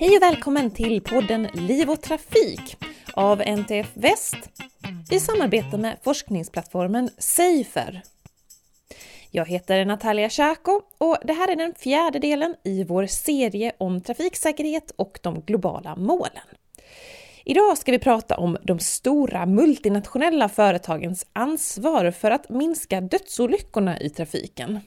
Hej 0.00 0.16
och 0.16 0.22
välkommen 0.22 0.70
till 0.70 1.00
podden 1.00 1.48
Liv 1.54 1.90
och 1.90 2.02
Trafik 2.02 2.76
av 3.14 3.42
NTF 3.46 3.90
Väst 3.94 4.36
i 5.10 5.20
samarbete 5.20 5.78
med 5.78 5.96
forskningsplattformen 6.02 7.10
Safer. 7.18 8.02
Jag 9.30 9.46
heter 9.46 9.84
Natalia 9.84 10.28
Tjako 10.28 10.80
och 10.98 11.16
det 11.24 11.32
här 11.32 11.50
är 11.50 11.56
den 11.56 11.74
fjärde 11.74 12.18
delen 12.18 12.54
i 12.64 12.84
vår 12.84 13.06
serie 13.06 13.72
om 13.78 14.00
trafiksäkerhet 14.00 14.92
och 14.96 15.18
de 15.22 15.40
globala 15.40 15.96
målen. 15.96 16.46
Idag 17.44 17.78
ska 17.78 17.92
vi 17.92 17.98
prata 17.98 18.36
om 18.36 18.56
de 18.62 18.78
stora 18.78 19.46
multinationella 19.46 20.48
företagens 20.48 21.26
ansvar 21.32 22.10
för 22.10 22.30
att 22.30 22.48
minska 22.48 23.00
dödsolyckorna 23.00 24.00
i 24.00 24.10
trafiken. 24.10 24.80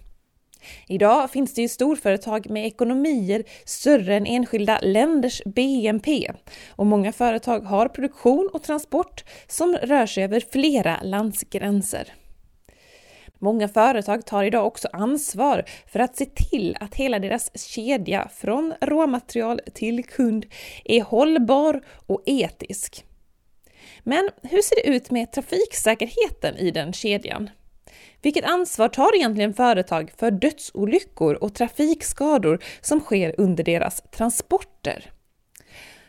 Idag 0.87 1.31
finns 1.31 1.53
det 1.53 1.61
ju 1.61 1.67
storföretag 1.67 2.49
med 2.49 2.67
ekonomier 2.67 3.43
större 3.65 4.15
än 4.15 4.25
enskilda 4.25 4.79
länders 4.81 5.41
BNP 5.45 6.31
och 6.69 6.85
många 6.85 7.11
företag 7.11 7.59
har 7.59 7.87
produktion 7.87 8.49
och 8.53 8.63
transport 8.63 9.23
som 9.47 9.75
rör 9.75 10.05
sig 10.05 10.23
över 10.23 10.43
flera 10.51 10.99
landsgränser. 11.03 12.13
Många 13.39 13.67
företag 13.67 14.25
tar 14.25 14.43
idag 14.43 14.67
också 14.67 14.87
ansvar 14.93 15.63
för 15.87 15.99
att 15.99 16.17
se 16.17 16.25
till 16.25 16.77
att 16.79 16.95
hela 16.95 17.19
deras 17.19 17.67
kedja 17.67 18.29
från 18.35 18.73
råmaterial 18.81 19.61
till 19.73 20.05
kund 20.05 20.45
är 20.85 21.01
hållbar 21.01 21.81
och 22.07 22.23
etisk. 22.25 23.05
Men 24.03 24.29
hur 24.43 24.61
ser 24.61 24.75
det 24.75 24.95
ut 24.95 25.11
med 25.11 25.31
trafiksäkerheten 25.31 26.57
i 26.57 26.71
den 26.71 26.93
kedjan? 26.93 27.49
Vilket 28.21 28.45
ansvar 28.45 28.87
tar 28.87 29.15
egentligen 29.15 29.53
företag 29.53 30.11
för 30.17 30.31
dödsolyckor 30.31 31.33
och 31.33 31.53
trafikskador 31.53 32.59
som 32.81 32.99
sker 32.99 33.35
under 33.37 33.63
deras 33.63 34.01
transporter? 34.11 35.11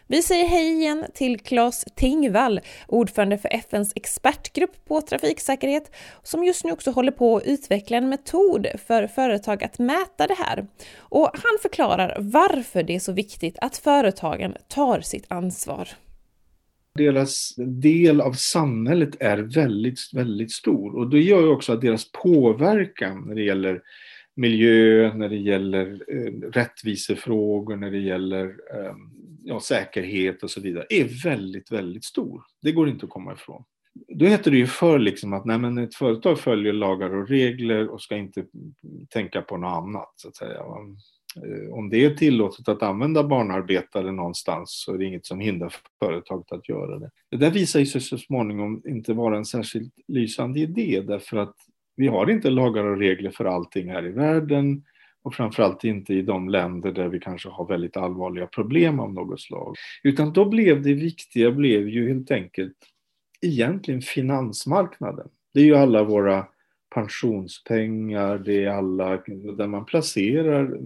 Vi 0.06 0.22
säger 0.22 0.48
hej 0.48 0.72
igen 0.72 1.04
till 1.14 1.41
Claes 1.41 1.84
Tingvall, 1.94 2.60
ordförande 2.88 3.38
för 3.38 3.48
FNs 3.54 3.92
expertgrupp 3.96 4.84
på 4.84 5.00
trafiksäkerhet, 5.00 5.91
som 6.22 6.44
just 6.44 6.64
nu 6.64 6.72
också 6.72 6.91
håller 6.91 7.12
på 7.12 7.36
att 7.36 7.42
utveckla 7.42 7.96
en 7.96 8.08
metod 8.08 8.66
för 8.86 9.06
företag 9.06 9.64
att 9.64 9.78
mäta 9.78 10.26
det 10.26 10.34
här. 10.38 10.66
Och 10.98 11.30
han 11.32 11.58
förklarar 11.62 12.16
varför 12.20 12.82
det 12.82 12.94
är 12.94 13.00
så 13.00 13.12
viktigt 13.12 13.58
att 13.60 13.76
företagen 13.76 14.56
tar 14.69 15.00
sitt 15.00 15.24
ansvar. 15.28 15.88
Deras 16.98 17.55
del 17.56 18.20
av 18.20 18.33
samhället 18.33 19.17
är 19.20 19.39
väldigt, 19.39 19.98
väldigt 20.12 20.53
stor 20.53 20.97
och 20.97 21.11
det 21.11 21.20
gör 21.20 21.41
ju 21.41 21.48
också 21.48 21.73
att 21.73 21.81
deras 21.81 22.12
påverkan 22.12 23.25
när 23.27 23.34
det 23.34 23.42
gäller 23.42 23.83
miljö, 24.37 25.15
när 25.15 25.28
det 25.28 25.37
gäller 25.37 26.03
eh, 26.09 26.50
rättvisefrågor, 26.50 27.77
när 27.77 27.91
det 27.91 27.98
gäller 27.98 28.45
eh, 28.47 28.95
ja, 29.45 29.61
säkerhet 29.61 30.42
och 30.42 30.50
så 30.50 30.61
vidare, 30.61 30.87
är 30.89 31.25
väldigt, 31.25 31.72
väldigt 31.72 32.05
stor. 32.05 32.42
Det 32.62 32.72
går 32.72 32.89
inte 32.89 33.06
att 33.06 33.11
komma 33.11 33.33
ifrån. 33.33 33.65
Då 34.09 34.27
heter 34.27 34.50
det 34.50 34.56
ju 34.56 34.67
för 34.67 34.98
liksom 34.98 35.33
att 35.33 35.45
nej, 35.45 35.59
men 35.59 35.78
ett 35.78 35.95
företag 35.95 36.39
följer 36.39 36.72
lagar 36.72 37.15
och 37.15 37.28
regler 37.28 37.89
och 37.89 38.03
ska 38.03 38.17
inte 38.17 38.45
tänka 39.09 39.42
på 39.42 39.56
något 39.56 39.77
annat. 39.77 40.12
Så 40.17 40.28
att 40.28 40.37
säga. 40.37 40.62
Eh, 41.36 41.74
om 41.74 41.90
det 41.90 42.04
är 42.04 42.10
tillåtet 42.10 42.68
att 42.68 42.82
använda 42.82 43.24
barnarbetare 43.24 44.12
någonstans 44.12 44.70
så 44.70 44.94
är 44.94 44.98
det 44.98 45.04
inget 45.04 45.27
som 45.27 45.41
hindrar 45.41 45.74
företaget 45.98 46.52
att 46.52 46.68
göra 46.68 46.98
det. 46.98 47.10
Det 47.30 47.36
där 47.36 47.50
visar 47.50 47.84
sig 47.84 48.00
så 48.00 48.18
småningom 48.18 48.82
inte 48.84 49.12
vara 49.12 49.36
en 49.36 49.44
särskilt 49.44 49.94
lysande 50.08 50.60
idé 50.60 51.02
därför 51.06 51.36
att 51.36 51.54
vi 51.96 52.06
har 52.06 52.30
inte 52.30 52.50
lagar 52.50 52.84
och 52.84 52.98
regler 52.98 53.30
för 53.30 53.44
allting 53.44 53.91
här 53.91 54.06
i 54.06 54.10
världen 54.10 54.84
och 55.22 55.34
framförallt 55.34 55.84
inte 55.84 56.14
i 56.14 56.22
de 56.22 56.48
länder 56.48 56.92
där 56.92 57.08
vi 57.08 57.20
kanske 57.20 57.48
har 57.48 57.69
väldigt 57.69 57.96
allvarliga 57.96 58.46
problem 58.46 59.00
av 59.00 59.12
något 59.12 59.41
slag. 59.41 59.74
Utan 60.02 60.32
då 60.32 60.44
blev 60.44 60.82
det 60.82 60.94
viktiga 60.94 61.50
blev 61.50 61.88
ju 61.88 62.09
helt 62.09 62.30
enkelt 62.30 62.76
egentligen 63.42 64.03
finansmarknaden. 64.03 65.28
Det 65.54 65.60
är 65.60 65.64
ju 65.64 65.76
alla 65.76 66.04
våra 66.04 66.47
pensionspengar, 66.94 68.38
det 68.38 68.65
är 68.65 68.71
alla, 68.71 69.22
där 69.56 69.66
man 69.66 69.84
placerar 69.84 70.78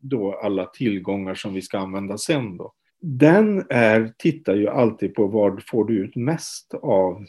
då 0.00 0.32
alla 0.32 0.66
tillgångar 0.66 1.34
som 1.34 1.54
vi 1.54 1.62
ska 1.62 1.78
använda 1.78 2.18
sen 2.18 2.56
då. 2.56 2.72
Den 3.00 3.64
är, 3.68 4.12
tittar 4.18 4.54
ju 4.54 4.68
alltid 4.68 5.14
på 5.14 5.26
vad 5.26 5.62
får 5.66 5.84
du 5.84 5.94
ut 5.94 6.16
mest 6.16 6.74
av 6.74 7.24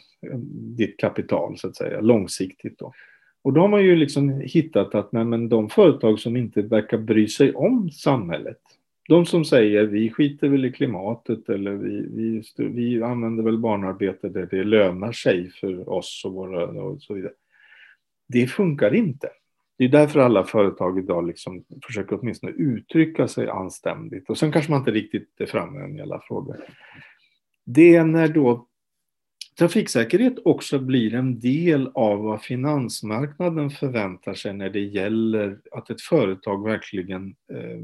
ditt 0.76 0.96
kapital 0.98 1.58
så 1.58 1.68
att 1.68 1.76
säga, 1.76 2.00
långsiktigt 2.00 2.78
då. 2.78 2.92
Och 3.42 3.52
då 3.52 3.60
har 3.60 3.68
man 3.68 3.84
ju 3.84 3.96
liksom 3.96 4.40
hittat 4.40 4.94
att 4.94 5.12
nej, 5.12 5.24
men 5.24 5.48
de 5.48 5.68
företag 5.68 6.20
som 6.20 6.36
inte 6.36 6.62
verkar 6.62 6.98
bry 6.98 7.28
sig 7.28 7.54
om 7.54 7.90
samhället, 7.90 8.58
de 9.08 9.26
som 9.26 9.44
säger 9.44 9.84
vi 9.84 10.10
skiter 10.10 10.48
väl 10.48 10.64
i 10.64 10.72
klimatet 10.72 11.48
eller 11.48 11.72
vi, 11.72 12.06
vi, 12.10 12.42
vi 12.56 13.02
använder 13.02 13.42
väl 13.42 13.58
barnarbete 13.58 14.28
där 14.28 14.48
det 14.50 14.64
lönar 14.64 15.12
sig 15.12 15.50
för 15.50 15.88
oss 15.88 16.22
och 16.24 16.32
våra 16.32 16.82
och 16.82 17.02
så 17.02 17.14
vidare. 17.14 17.32
Det 18.28 18.46
funkar 18.46 18.94
inte. 18.94 19.28
Det 19.78 19.84
är 19.84 19.88
därför 19.88 20.20
alla 20.20 20.44
företag 20.44 20.98
idag 20.98 21.26
liksom 21.26 21.64
försöker 21.86 22.18
åtminstone 22.20 22.52
uttrycka 22.52 23.28
sig 23.28 23.48
anständigt. 23.48 24.30
Och 24.30 24.38
sen 24.38 24.52
kanske 24.52 24.70
man 24.70 24.80
inte 24.80 24.90
riktigt 24.90 25.40
är 25.40 25.46
framme 25.46 25.98
i 25.98 26.00
alla 26.00 26.20
frågor. 26.20 26.56
Det 27.64 27.96
är 27.96 28.04
när 28.04 28.28
då 28.28 28.66
trafiksäkerhet 29.58 30.34
också 30.44 30.78
blir 30.78 31.14
en 31.14 31.40
del 31.40 31.90
av 31.94 32.18
vad 32.18 32.42
finansmarknaden 32.42 33.70
förväntar 33.70 34.34
sig 34.34 34.52
när 34.52 34.70
det 34.70 34.80
gäller 34.80 35.58
att 35.72 35.90
ett 35.90 36.00
företag 36.00 36.64
verkligen 36.64 37.26
eh, 37.52 37.80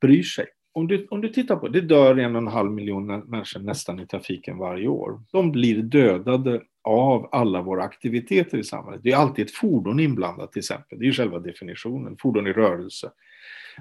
bryr 0.00 0.22
sig. 0.22 0.46
Om 0.72 0.86
du, 0.86 1.06
om 1.10 1.20
du 1.20 1.28
tittar 1.28 1.56
på 1.56 1.68
det 1.68 1.80
dör 1.80 2.18
en 2.18 2.36
och 2.36 2.42
en 2.42 2.48
halv 2.48 2.72
miljon 2.72 3.06
människor 3.06 3.60
nästan 3.60 4.00
i 4.00 4.06
trafiken 4.06 4.58
varje 4.58 4.88
år. 4.88 5.20
De 5.32 5.52
blir 5.52 5.82
dödade 5.82 6.62
av 6.84 7.28
alla 7.32 7.62
våra 7.62 7.82
aktiviteter 7.82 8.58
i 8.58 8.64
samhället. 8.64 9.00
Det 9.04 9.12
är 9.12 9.16
alltid 9.16 9.44
ett 9.44 9.54
fordon 9.54 10.00
inblandat 10.00 10.52
till 10.52 10.60
exempel. 10.60 10.98
Det 10.98 11.04
är 11.04 11.06
ju 11.06 11.12
själva 11.12 11.38
definitionen, 11.38 12.16
fordon 12.18 12.46
i 12.46 12.52
rörelse. 12.52 13.10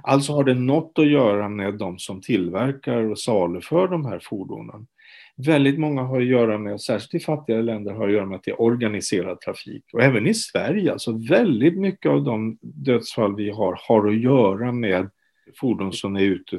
Alltså 0.04 0.34
har 0.34 0.44
det 0.44 0.54
något 0.54 1.00
att 1.00 1.08
göra 1.08 1.50
med 1.50 1.74
de 1.74 2.00
som 2.00 2.22
tillverkar 2.22 3.12
och 3.12 3.20
saluför 3.20 3.88
de 3.88 4.06
här 4.06 4.20
fordonen. 4.24 4.88
Väldigt 5.36 5.80
många 5.80 6.02
har 6.02 6.22
att 6.22 6.28
göra 6.28 6.58
med, 6.58 6.82
särskilt 6.82 7.24
i 7.24 7.26
fattigare 7.26 7.62
länder, 7.62 7.94
har 7.94 8.08
att 8.08 8.14
göra 8.14 8.26
med 8.26 8.36
att 8.36 8.44
det 8.44 8.52
är 8.52 8.62
organiserad 8.62 9.42
trafik. 9.42 9.84
Och 9.94 10.02
även 10.02 10.28
i 10.28 10.34
Sverige, 10.34 10.92
alltså 10.92 11.12
väldigt 11.30 11.78
mycket 11.78 12.12
av 12.12 12.24
de 12.24 12.58
dödsfall 12.62 13.36
vi 13.36 13.50
har, 13.50 13.80
har 13.88 14.08
att 14.08 14.22
göra 14.22 14.72
med 14.72 15.10
fordon 15.58 15.94
som 15.94 16.16
är 16.16 16.22
ute 16.22 16.56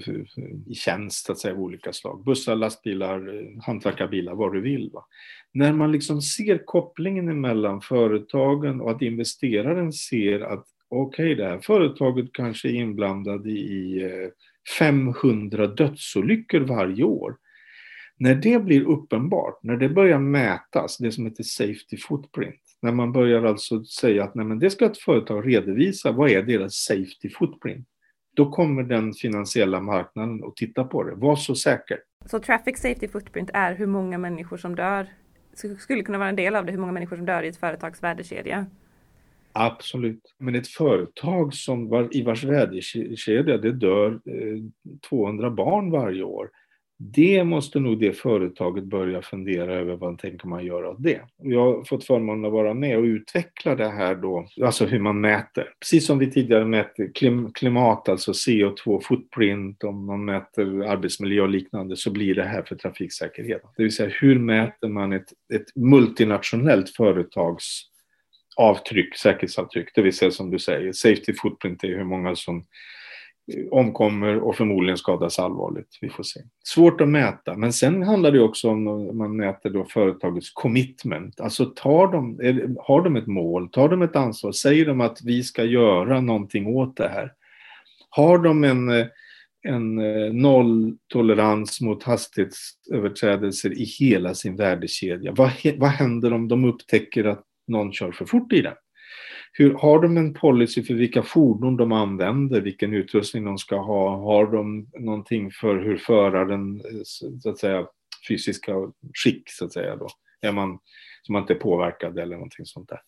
i 0.66 0.74
tjänst 0.74 1.30
att 1.30 1.38
säga, 1.38 1.54
av 1.54 1.60
olika 1.60 1.92
slag. 1.92 2.24
Bussar, 2.24 2.56
lastbilar, 2.56 3.38
eh, 3.38 3.62
hantverkarbilar, 3.62 4.34
vad 4.34 4.52
du 4.52 4.60
vill. 4.60 4.90
Va? 4.92 5.04
När 5.52 5.72
man 5.72 5.92
liksom 5.92 6.22
ser 6.22 6.64
kopplingen 6.64 7.40
mellan 7.40 7.80
företagen 7.80 8.80
och 8.80 8.90
att 8.90 9.02
investeraren 9.02 9.92
ser 9.92 10.40
att 10.40 10.66
okej, 10.88 11.32
okay, 11.32 11.34
det 11.34 11.50
här 11.50 11.58
företaget 11.58 12.32
kanske 12.32 12.68
är 12.68 12.72
inblandad 12.72 13.46
i 13.46 14.02
500 14.78 15.64
eh, 15.64 15.70
dödsolyckor 15.70 16.60
varje 16.60 17.04
år. 17.04 17.36
När 18.16 18.34
det 18.34 18.64
blir 18.64 18.82
uppenbart, 18.82 19.62
när 19.62 19.76
det 19.76 19.88
börjar 19.88 20.18
mätas, 20.18 20.98
det 20.98 21.12
som 21.12 21.26
heter 21.26 21.42
safety 21.42 21.96
footprint, 21.96 22.60
när 22.82 22.92
man 22.92 23.12
börjar 23.12 23.44
alltså 23.44 23.84
säga 23.84 24.24
att 24.24 24.34
nej, 24.34 24.46
men 24.46 24.58
det 24.58 24.70
ska 24.70 24.86
ett 24.86 24.98
företag 24.98 25.48
redovisa, 25.48 26.12
vad 26.12 26.30
är 26.30 26.42
deras 26.42 26.74
safety 26.74 27.30
footprint? 27.38 27.86
Då 28.36 28.50
kommer 28.50 28.82
den 28.82 29.12
finansiella 29.12 29.80
marknaden 29.80 30.44
att 30.44 30.56
titta 30.56 30.84
på 30.84 31.02
det. 31.02 31.14
Var 31.14 31.36
så 31.36 31.54
säker. 31.54 31.98
Så 32.26 32.38
traffic 32.38 32.78
safety 32.78 33.08
footprint 33.08 33.50
är 33.54 33.74
hur 33.74 33.86
många 33.86 34.18
människor 34.18 34.56
som 34.56 34.74
dör? 34.74 35.06
Skulle 35.78 36.02
kunna 36.02 36.18
vara 36.18 36.28
en 36.28 36.36
del 36.36 36.56
av 36.56 36.66
det, 36.66 36.72
hur 36.72 36.78
många 36.78 36.92
människor 36.92 37.16
som 37.16 37.26
dör 37.26 37.42
i 37.42 37.48
ett 37.48 37.56
företags 37.56 38.02
värdekedja? 38.02 38.66
Absolut. 39.52 40.34
Men 40.38 40.54
ett 40.54 40.68
företag 40.68 41.54
som 41.54 41.88
var, 41.88 42.16
i 42.16 42.22
vars 42.22 42.44
värdekedja 42.44 43.58
det 43.58 43.72
dör 43.72 44.12
eh, 44.12 44.62
200 45.08 45.50
barn 45.50 45.90
varje 45.90 46.22
år 46.22 46.50
det 47.10 47.44
måste 47.44 47.80
nog 47.80 48.00
det 48.00 48.12
företaget 48.12 48.84
börja 48.84 49.22
fundera 49.22 49.74
över 49.74 49.96
vad 49.96 50.18
tänker 50.18 50.48
man 50.48 50.66
göra 50.66 50.88
av 50.88 51.02
det. 51.02 51.20
Jag 51.38 51.60
har 51.60 51.84
fått 51.84 52.04
förmånen 52.04 52.44
att 52.44 52.52
vara 52.52 52.74
med 52.74 52.98
och 52.98 53.04
utveckla 53.04 53.74
det 53.74 53.88
här 53.88 54.14
då, 54.14 54.46
alltså 54.62 54.86
hur 54.86 54.98
man 54.98 55.20
mäter. 55.20 55.68
Precis 55.80 56.06
som 56.06 56.18
vi 56.18 56.30
tidigare 56.30 56.64
mätte 56.64 57.08
klimat, 57.54 58.08
alltså 58.08 58.32
CO2 58.32 59.00
footprint, 59.00 59.84
om 59.84 60.06
man 60.06 60.24
mäter 60.24 60.84
arbetsmiljö 60.84 61.42
och 61.42 61.48
liknande, 61.48 61.96
så 61.96 62.10
blir 62.10 62.34
det 62.34 62.44
här 62.44 62.62
för 62.62 62.76
trafiksäkerhet. 62.76 63.62
Det 63.76 63.82
vill 63.82 63.96
säga 63.96 64.10
hur 64.20 64.38
mäter 64.38 64.88
man 64.88 65.12
ett, 65.12 65.28
ett 65.54 65.76
multinationellt 65.76 66.90
företags 66.90 67.82
avtryck, 68.56 69.16
säkerhetsavtryck, 69.16 69.88
det 69.94 70.02
vill 70.02 70.16
säga 70.16 70.30
som 70.30 70.50
du 70.50 70.58
säger, 70.58 70.92
safety 70.92 71.34
footprint 71.42 71.84
är 71.84 71.88
hur 71.88 72.04
många 72.04 72.36
som 72.36 72.64
omkommer 73.70 74.38
och 74.38 74.56
förmodligen 74.56 74.96
skadas 74.96 75.38
allvarligt. 75.38 75.98
Vi 76.00 76.08
får 76.08 76.22
se. 76.22 76.40
Svårt 76.64 77.00
att 77.00 77.08
mäta, 77.08 77.56
men 77.56 77.72
sen 77.72 78.02
handlar 78.02 78.32
det 78.32 78.40
också 78.40 78.70
om 78.70 78.84
man 79.18 79.36
mäter 79.36 79.70
då 79.70 79.84
företagets 79.84 80.52
commitment. 80.52 81.40
Alltså 81.40 81.64
tar 81.64 82.12
de, 82.12 82.38
har 82.80 83.02
de 83.02 83.16
ett 83.16 83.26
mål, 83.26 83.68
tar 83.68 83.88
de 83.88 84.02
ett 84.02 84.16
ansvar, 84.16 84.52
säger 84.52 84.86
de 84.86 85.00
att 85.00 85.18
vi 85.22 85.42
ska 85.42 85.64
göra 85.64 86.20
någonting 86.20 86.66
åt 86.66 86.96
det 86.96 87.08
här? 87.08 87.32
Har 88.08 88.38
de 88.38 88.64
en, 88.64 88.90
en 89.62 89.98
eh, 89.98 90.32
nolltolerans 90.32 91.80
mot 91.80 92.02
hastighetsöverträdelser 92.02 93.72
i 93.72 93.84
hela 93.84 94.34
sin 94.34 94.56
värdekedja. 94.56 95.32
Vad, 95.32 95.50
vad 95.76 95.90
händer 95.90 96.32
om 96.32 96.48
de 96.48 96.64
upptäcker 96.64 97.24
att 97.24 97.44
någon 97.66 97.92
kör 97.92 98.12
för 98.12 98.24
fort 98.24 98.52
i 98.52 98.62
den? 98.62 98.74
Hur, 99.52 99.74
har 99.74 100.02
de 100.02 100.16
en 100.16 100.34
policy 100.34 100.82
för 100.82 100.94
vilka 100.94 101.22
fordon 101.22 101.76
de 101.76 101.92
använder, 101.92 102.60
vilken 102.60 102.94
utrustning 102.94 103.44
de 103.44 103.58
ska 103.58 103.76
ha? 103.76 104.16
Har 104.16 104.52
de 104.52 104.86
någonting 104.98 105.50
för 105.50 105.76
hur 105.76 105.96
föraren, 105.96 106.76
eh, 106.76 107.02
så 107.04 107.50
att 107.50 107.58
säga, 107.58 107.86
fysiska 108.28 108.72
skick, 109.14 109.42
så 109.50 109.64
att 109.64 109.72
säga 109.72 109.96
då? 109.96 110.08
Är 110.40 110.52
man, 110.52 110.78
så 111.22 111.32
man 111.32 111.42
inte 111.42 111.52
är 111.52 111.58
påverkad 111.58 112.18
eller 112.18 112.36
någonting 112.36 112.66
sånt 112.66 112.88
där. 112.88 113.00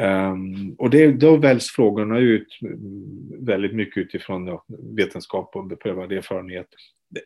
Um, 0.00 0.74
och 0.78 0.90
det, 0.90 1.12
då 1.12 1.36
väljs 1.36 1.70
frågorna 1.70 2.18
ut 2.18 2.58
mm, 2.62 3.44
väldigt 3.46 3.74
mycket 3.74 3.96
utifrån 3.96 4.46
ja, 4.46 4.64
vetenskap 4.96 5.56
och 5.56 5.66
beprövad 5.66 6.12
erfarenhet. 6.12 6.66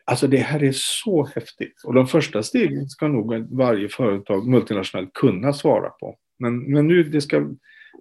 Alltså 0.05 0.27
det 0.27 0.37
här 0.37 0.63
är 0.63 0.71
så 0.75 1.25
häftigt. 1.25 1.81
Och 1.83 1.93
de 1.93 2.07
första 2.07 2.43
stegen 2.43 2.89
ska 2.89 3.07
nog 3.07 3.55
varje 3.57 3.89
företag 3.89 4.47
multinationellt 4.47 5.13
kunna 5.13 5.53
svara 5.53 5.89
på. 5.89 6.17
Men, 6.39 6.71
men 6.71 6.87
nu, 6.87 7.03
det 7.03 7.21
ska, 7.21 7.49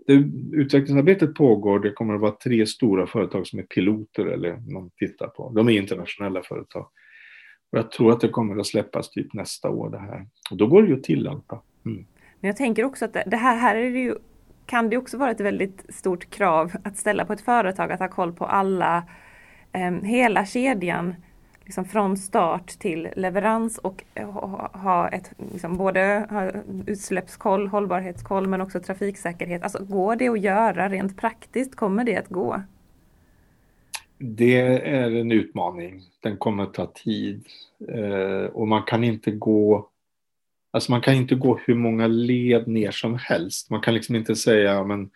det, 0.06 0.12
utvecklingsarbetet 0.52 1.34
pågår. 1.34 1.78
Det 1.80 1.92
kommer 1.92 2.14
att 2.14 2.20
vara 2.20 2.32
tre 2.32 2.66
stora 2.66 3.06
företag 3.06 3.46
som 3.46 3.58
är 3.58 3.62
piloter 3.62 4.26
eller 4.26 4.56
man 4.56 4.90
tittar 4.96 5.26
på. 5.26 5.52
De 5.54 5.68
är 5.68 5.72
internationella 5.72 6.42
företag. 6.42 6.88
Och 7.72 7.78
jag 7.78 7.90
tror 7.90 8.12
att 8.12 8.20
det 8.20 8.28
kommer 8.28 8.60
att 8.60 8.66
släppas 8.66 9.10
typ 9.10 9.34
nästa 9.34 9.70
år 9.70 9.90
det 9.90 9.98
här. 9.98 10.26
Och 10.50 10.56
då 10.56 10.66
går 10.66 10.82
det 10.82 10.88
ju 10.88 10.96
att 10.96 11.02
tillämpa. 11.02 11.62
Mm. 11.86 12.06
Men 12.40 12.48
jag 12.48 12.56
tänker 12.56 12.84
också 12.84 13.04
att 13.04 13.12
det 13.12 13.36
här, 13.36 13.56
här 13.56 13.76
är 13.76 13.90
det 13.90 13.98
ju, 13.98 14.14
kan 14.66 14.90
det 14.90 14.96
också 14.96 15.18
vara 15.18 15.30
ett 15.30 15.40
väldigt 15.40 15.86
stort 15.88 16.30
krav 16.30 16.72
att 16.84 16.96
ställa 16.96 17.24
på 17.24 17.32
ett 17.32 17.40
företag 17.40 17.92
att 17.92 18.00
ha 18.00 18.08
koll 18.08 18.32
på 18.32 18.44
alla, 18.44 19.04
eh, 19.72 19.92
hela 19.92 20.46
kedjan 20.46 21.14
liksom 21.66 21.84
från 21.84 22.16
start 22.16 22.66
till 22.66 23.08
leverans 23.16 23.78
och 23.78 24.04
eh, 24.14 24.30
ha 24.72 25.08
ett, 25.08 25.32
liksom 25.52 25.76
både 25.76 26.26
ha 26.30 26.50
utsläppskoll, 26.86 27.66
hållbarhetskoll 27.66 28.46
men 28.46 28.60
också 28.60 28.80
trafiksäkerhet. 28.80 29.62
Alltså 29.62 29.84
går 29.84 30.16
det 30.16 30.28
att 30.28 30.40
göra 30.40 30.88
rent 30.88 31.16
praktiskt? 31.16 31.76
Kommer 31.76 32.04
det 32.04 32.16
att 32.16 32.28
gå? 32.28 32.62
Det 34.18 34.60
är 34.60 35.10
en 35.10 35.32
utmaning. 35.32 36.02
Den 36.22 36.36
kommer 36.36 36.62
att 36.62 36.74
ta 36.74 36.86
tid. 36.86 37.46
Eh, 37.88 38.50
och 38.52 38.68
man 38.68 38.82
kan 38.82 39.04
inte 39.04 39.30
gå 39.30 39.88
Alltså 40.70 40.92
man 40.92 41.00
kan 41.00 41.14
inte 41.14 41.34
gå 41.34 41.58
hur 41.66 41.74
många 41.74 42.06
led 42.06 42.68
ner 42.68 42.90
som 42.90 43.14
helst. 43.14 43.70
Man 43.70 43.80
kan 43.80 43.94
liksom 43.94 44.16
inte 44.16 44.36
säga 44.36 44.84
men 44.84 45.10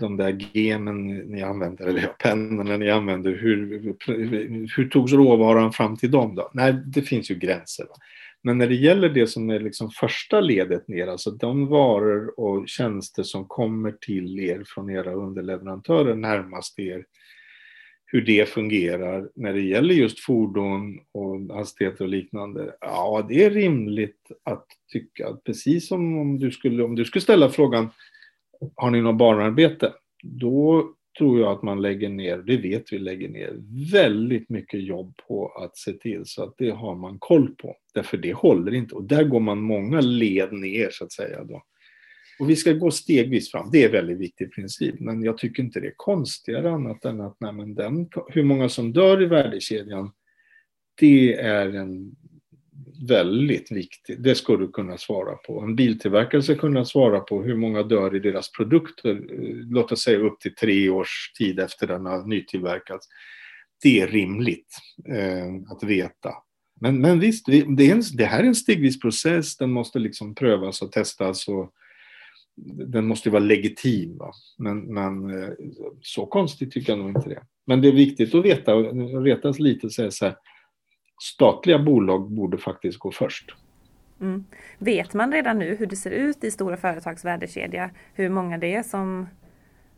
de 0.00 0.16
där 0.16 0.32
genen 0.52 1.06
ni 1.06 1.42
använder, 1.42 1.86
eller 1.86 2.06
pennorna 2.06 2.76
ni 2.76 2.90
använder, 2.90 3.32
hur, 3.32 3.80
hur, 4.06 4.76
hur 4.76 4.88
togs 4.88 5.12
råvaran 5.12 5.72
fram 5.72 5.96
till 5.96 6.10
dem 6.10 6.34
då? 6.34 6.50
Nej, 6.54 6.74
det 6.86 7.02
finns 7.02 7.30
ju 7.30 7.34
gränser. 7.34 7.84
Va? 7.84 7.94
Men 8.42 8.58
när 8.58 8.66
det 8.66 8.74
gäller 8.74 9.08
det 9.08 9.26
som 9.26 9.50
är 9.50 9.60
liksom 9.60 9.90
första 9.90 10.40
ledet 10.40 10.88
ner, 10.88 11.06
alltså 11.06 11.30
de 11.30 11.66
varor 11.66 12.40
och 12.40 12.68
tjänster 12.68 13.22
som 13.22 13.44
kommer 13.48 13.92
till 13.92 14.40
er 14.40 14.62
från 14.66 14.90
era 14.90 15.12
underleverantörer 15.12 16.14
närmast 16.14 16.78
er, 16.78 17.04
hur 18.06 18.20
det 18.20 18.48
fungerar 18.48 19.30
när 19.34 19.52
det 19.52 19.60
gäller 19.60 19.94
just 19.94 20.20
fordon 20.20 20.98
och 21.12 21.56
hastigheter 21.56 22.04
och 22.04 22.10
liknande. 22.10 22.74
Ja, 22.80 23.26
det 23.28 23.44
är 23.44 23.50
rimligt 23.50 24.32
att 24.44 24.66
tycka, 24.92 25.36
precis 25.44 25.88
som 25.88 26.18
om 26.18 26.38
du 26.38 26.50
skulle, 26.50 26.82
om 26.82 26.94
du 26.94 27.04
skulle 27.04 27.22
ställa 27.22 27.48
frågan, 27.48 27.90
har 28.76 28.90
ni 28.90 29.00
något 29.00 29.18
barnarbete? 29.18 29.92
Då 30.22 30.94
tror 31.18 31.40
jag 31.40 31.52
att 31.52 31.62
man 31.62 31.82
lägger 31.82 32.08
ner, 32.08 32.38
det 32.38 32.56
vet 32.56 32.92
vi 32.92 32.98
lägger 32.98 33.28
ner, 33.28 33.56
väldigt 33.92 34.48
mycket 34.48 34.82
jobb 34.82 35.14
på 35.28 35.48
att 35.48 35.76
se 35.76 35.92
till 35.92 36.22
så 36.24 36.42
att 36.42 36.54
det 36.58 36.70
har 36.70 36.96
man 36.96 37.18
koll 37.18 37.54
på. 37.54 37.76
Därför 37.94 38.16
det 38.16 38.32
håller 38.32 38.74
inte 38.74 38.94
och 38.94 39.04
där 39.04 39.24
går 39.24 39.40
man 39.40 39.62
många 39.62 40.00
led 40.00 40.52
ner 40.52 40.88
så 40.90 41.04
att 41.04 41.12
säga. 41.12 41.44
Då. 41.44 41.62
Och 42.40 42.50
vi 42.50 42.56
ska 42.56 42.72
gå 42.72 42.90
stegvis 42.90 43.50
fram, 43.50 43.70
det 43.72 43.82
är 43.82 43.86
en 43.86 43.92
väldigt 43.92 44.18
viktig 44.18 44.52
princip, 44.52 45.00
men 45.00 45.22
jag 45.22 45.38
tycker 45.38 45.62
inte 45.62 45.80
det 45.80 45.86
är 45.86 45.94
konstigare 45.96 46.70
annat 46.70 47.04
än 47.04 47.20
att 47.20 47.36
nej, 47.40 47.52
men 47.52 47.74
den, 47.74 48.08
hur 48.28 48.42
många 48.42 48.68
som 48.68 48.92
dör 48.92 49.22
i 49.22 49.26
värdekedjan, 49.26 50.12
det 51.00 51.34
är 51.34 51.74
en 51.74 52.16
väldigt 53.08 53.72
viktig, 53.72 54.22
det 54.22 54.34
ska 54.34 54.56
du 54.56 54.68
kunna 54.68 54.98
svara 54.98 55.36
på. 55.36 55.60
En 55.60 55.76
biltillverkare 55.76 56.42
ska 56.42 56.54
kunna 56.54 56.84
svara 56.84 57.20
på 57.20 57.42
hur 57.42 57.56
många 57.56 57.82
dör 57.82 58.16
i 58.16 58.18
deras 58.18 58.52
produkter, 58.52 59.10
eh, 59.10 59.56
låt 59.70 59.92
oss 59.92 60.02
säga 60.02 60.18
upp 60.18 60.40
till 60.40 60.54
tre 60.54 60.88
års 60.88 61.32
tid 61.38 61.60
efter 61.60 61.86
den 61.86 62.06
har 62.06 62.26
nytillverkats. 62.26 63.06
Det 63.82 64.00
är 64.00 64.06
rimligt 64.06 64.76
eh, 65.08 65.72
att 65.72 65.82
veta. 65.82 66.34
Men, 66.80 67.00
men 67.00 67.20
visst, 67.20 67.46
det, 67.46 67.58
är 67.58 67.92
en, 67.92 68.02
det 68.16 68.24
här 68.24 68.42
är 68.42 68.46
en 68.46 68.54
stegvis 68.54 69.00
process, 69.00 69.56
den 69.56 69.70
måste 69.70 69.98
liksom 69.98 70.34
prövas 70.34 70.82
och 70.82 70.92
testas 70.92 71.48
och 71.48 71.72
den 72.86 73.06
måste 73.06 73.30
vara 73.30 73.42
legitim. 73.42 74.18
Va? 74.18 74.32
Men, 74.58 74.94
men 74.94 75.42
eh, 75.42 75.50
så 76.02 76.26
konstigt 76.26 76.72
tycker 76.72 76.92
jag 76.92 76.98
nog 76.98 77.08
inte 77.08 77.28
det. 77.28 77.42
Men 77.66 77.80
det 77.80 77.88
är 77.88 77.92
viktigt 77.92 78.34
att 78.34 78.44
veta, 78.44 78.74
retas 78.74 79.58
lite 79.58 79.86
och 79.86 79.92
säga 79.92 80.10
så 80.10 80.24
här, 80.24 80.36
statliga 81.22 81.78
bolag 81.78 82.30
borde 82.30 82.58
faktiskt 82.58 82.98
gå 82.98 83.12
först. 83.12 83.54
Mm. 84.20 84.44
Vet 84.78 85.14
man 85.14 85.32
redan 85.32 85.58
nu 85.58 85.76
hur 85.76 85.86
det 85.86 85.96
ser 85.96 86.10
ut 86.10 86.44
i 86.44 86.50
stora 86.50 86.76
företags 86.76 87.24
värdekedja? 87.24 87.90
Hur 88.14 88.28
många 88.28 88.58
det 88.58 88.74
är 88.74 88.82
som 88.82 89.26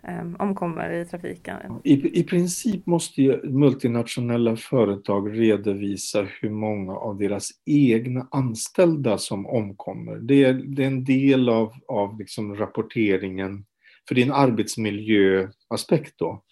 um, 0.09 0.37
omkommer 0.39 0.91
i 0.93 1.05
trafiken? 1.05 1.57
I, 1.85 2.21
I 2.21 2.25
princip 2.25 2.87
måste 2.87 3.23
ju 3.23 3.43
multinationella 3.43 4.57
företag 4.57 5.39
redovisa 5.39 6.27
hur 6.41 6.51
många 6.51 6.93
av 6.93 7.19
deras 7.19 7.51
egna 7.67 8.29
anställda 8.31 9.19
som 9.19 9.47
omkommer. 9.47 10.17
Det 10.17 10.45
är, 10.45 10.53
det 10.53 10.83
är 10.83 10.87
en 10.87 11.05
del 11.05 11.49
av, 11.49 11.73
av 11.89 12.19
liksom 12.19 12.57
rapporteringen, 12.57 13.65
för 14.09 14.15
det 14.15 14.21
är 14.21 14.27
en 14.27 14.33
arbetsmiljöaspekt 14.33 16.15
då. 16.19 16.43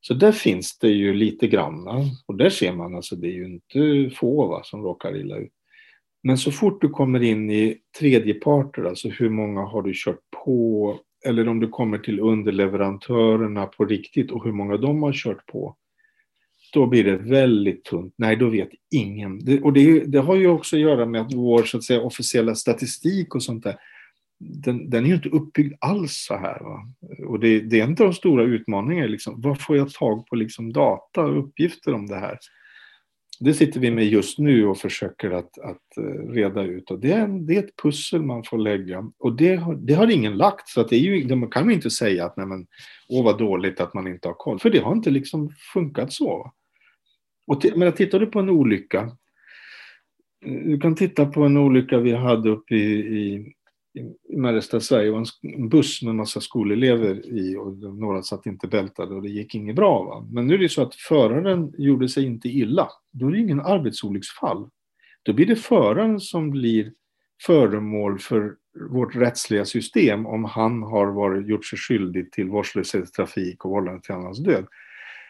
Så 0.00 0.14
där 0.14 0.32
finns 0.32 0.78
det 0.78 0.88
ju 0.88 1.14
lite 1.14 1.46
grann, 1.46 1.88
och 2.26 2.36
där 2.36 2.50
ser 2.50 2.72
man 2.72 2.94
alltså 2.94 3.16
det 3.16 3.26
är 3.26 3.32
ju 3.32 3.44
inte 3.44 4.10
få 4.16 4.46
va, 4.46 4.60
som 4.64 4.82
råkar 4.82 5.16
illa 5.16 5.36
ut. 5.36 5.52
Men 6.22 6.38
så 6.38 6.52
fort 6.52 6.80
du 6.80 6.88
kommer 6.88 7.22
in 7.22 7.50
i 7.50 7.78
tredjeparter, 7.98 8.84
alltså 8.84 9.08
hur 9.08 9.30
många 9.30 9.60
har 9.60 9.82
du 9.82 9.92
kört 9.94 10.20
på 10.44 10.98
eller 11.26 11.48
om 11.48 11.60
du 11.60 11.68
kommer 11.68 11.98
till 11.98 12.20
underleverantörerna 12.20 13.66
på 13.66 13.84
riktigt 13.84 14.30
och 14.30 14.44
hur 14.44 14.52
många 14.52 14.76
de 14.76 15.02
har 15.02 15.12
kört 15.12 15.46
på, 15.46 15.76
då 16.72 16.86
blir 16.86 17.04
det 17.04 17.16
väldigt 17.16 17.84
tunt. 17.84 18.14
Nej, 18.18 18.36
då 18.36 18.48
vet 18.48 18.68
ingen. 18.90 19.44
Det, 19.44 19.60
och 19.60 19.72
det, 19.72 20.00
det, 20.00 20.18
har 20.18 20.36
ju 20.36 20.48
också 20.48 20.76
att 20.76 20.82
göra 20.82 21.06
med 21.06 21.20
att 21.20 21.32
vår 21.32 21.62
så 21.62 21.76
att 21.76 21.84
säga, 21.84 22.02
officiella 22.02 22.54
statistik 22.54 23.34
och 23.34 23.42
sånt 23.42 23.64
där, 23.64 23.76
den, 24.38 24.90
den 24.90 25.04
är 25.04 25.08
ju 25.08 25.14
inte 25.14 25.28
uppbyggd 25.28 25.74
alls 25.80 26.12
så 26.12 26.36
här. 26.36 26.60
Va? 26.60 26.88
Och 27.26 27.40
det, 27.40 27.60
det 27.60 27.80
är 27.80 27.84
en 27.84 27.90
av 27.90 27.96
de 27.96 28.12
stora 28.12 28.44
utmaningarna. 28.44 29.08
Liksom. 29.08 29.40
Var 29.40 29.54
får 29.54 29.76
jag 29.76 29.90
tag 29.90 30.26
på 30.26 30.36
liksom, 30.36 30.72
data 30.72 31.22
och 31.22 31.38
uppgifter 31.38 31.94
om 31.94 32.06
det 32.06 32.16
här? 32.16 32.38
Det 33.40 33.54
sitter 33.54 33.80
vi 33.80 33.90
med 33.90 34.06
just 34.06 34.38
nu 34.38 34.66
och 34.66 34.78
försöker 34.78 35.30
att, 35.30 35.58
att 35.58 35.96
eh, 35.98 36.30
reda 36.32 36.62
ut. 36.62 36.90
Och 36.90 37.00
det, 37.00 37.12
är, 37.12 37.28
det 37.28 37.56
är 37.56 37.58
ett 37.58 37.76
pussel 37.82 38.22
man 38.22 38.44
får 38.44 38.58
lägga. 38.58 39.10
Och 39.18 39.36
det 39.36 39.56
har, 39.56 39.74
det 39.74 39.94
har 39.94 40.10
ingen 40.10 40.36
lagt. 40.36 40.68
Så 40.68 40.80
att 40.80 40.88
det 40.88 40.96
är 40.96 41.00
ju, 41.00 41.36
man 41.36 41.50
kan 41.50 41.68
ju 41.68 41.74
inte 41.74 41.90
säga 41.90 42.26
att 42.26 42.36
nej 42.36 42.46
men, 42.46 42.66
åh 43.08 43.24
vad 43.24 43.38
dåligt 43.38 43.80
att 43.80 43.94
man 43.94 44.06
inte 44.06 44.28
har 44.28 44.34
koll. 44.34 44.58
För 44.58 44.70
det 44.70 44.78
har 44.78 44.92
inte 44.92 45.10
liksom 45.10 45.50
funkat 45.72 46.12
så. 46.12 46.52
Och 47.46 47.66
men 47.76 47.92
tittar 47.92 48.20
du 48.20 48.26
på 48.26 48.38
en 48.38 48.50
olycka. 48.50 49.10
Eh, 50.46 50.52
du 50.52 50.80
kan 50.80 50.94
titta 50.94 51.26
på 51.26 51.42
en 51.42 51.56
olycka 51.56 51.98
vi 51.98 52.12
hade 52.12 52.50
uppe 52.50 52.74
i, 52.74 53.18
i 53.18 53.55
i 54.28 54.36
mellersta 54.36 54.80
Sverige 54.80 55.10
var 55.10 55.26
en 55.42 55.68
buss 55.68 56.02
med 56.02 56.10
en 56.10 56.16
massa 56.16 56.40
skolelever 56.40 57.26
i 57.26 57.56
och 57.56 57.76
några 57.76 58.22
satt 58.22 58.46
inte 58.46 58.68
bältade 58.68 59.14
och 59.14 59.22
det 59.22 59.28
gick 59.28 59.54
inget 59.54 59.76
bra. 59.76 60.04
Va? 60.04 60.26
Men 60.30 60.46
nu 60.46 60.54
är 60.54 60.58
det 60.58 60.68
så 60.68 60.82
att 60.82 60.94
föraren 60.94 61.72
gjorde 61.78 62.08
sig 62.08 62.24
inte 62.24 62.48
illa. 62.48 62.88
Då 63.12 63.26
är 63.26 63.32
det 63.32 63.38
ingen 63.38 63.60
arbetsolycksfall. 63.60 64.68
Då 65.22 65.32
blir 65.32 65.46
det 65.46 65.56
föraren 65.56 66.20
som 66.20 66.50
blir 66.50 66.92
föremål 67.42 68.18
för 68.18 68.54
vårt 68.90 69.16
rättsliga 69.16 69.64
system 69.64 70.26
om 70.26 70.44
han 70.44 70.82
har 70.82 71.06
varit, 71.06 71.48
gjort 71.48 71.64
sig 71.64 71.78
skyldig 71.78 72.32
till 72.32 72.48
vårdslöshetstrafik 72.48 73.64
och 73.64 73.70
vållande 73.70 74.00
till 74.00 74.14
annans 74.14 74.38
död. 74.38 74.66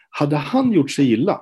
Hade 0.09 0.35
han 0.35 0.71
gjort 0.71 0.91
sig 0.91 1.11
illa, 1.11 1.41